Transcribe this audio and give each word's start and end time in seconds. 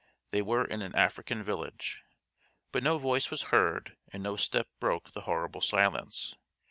They 0.31 0.41
were 0.41 0.65
in 0.65 0.81
an 0.81 0.95
African 0.95 1.43
village. 1.43 2.01
But 2.71 2.81
no 2.81 2.97
voice 2.97 3.29
was 3.29 3.43
heard 3.53 3.97
and 4.11 4.23
no 4.23 4.35
step 4.35 4.67
broke 4.79 5.11
the 5.11 5.21
horrible 5.29 5.61
silence. 5.61 6.33